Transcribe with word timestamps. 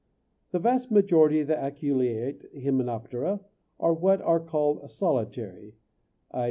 The 0.49 0.57
vast 0.57 0.89
majority 0.89 1.41
of 1.41 1.47
the 1.47 1.55
aculeate 1.55 2.45
Hymenoptera 2.59 3.39
are 3.79 3.93
what 3.93 4.19
are 4.23 4.39
called 4.39 4.89
"solitary", 4.89 5.75
i. 6.31 6.39